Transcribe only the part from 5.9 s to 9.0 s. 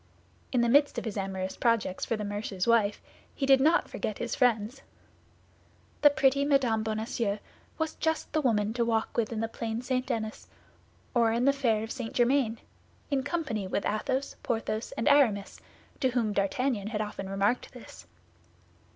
The pretty Mme. Bonacieux was just the woman to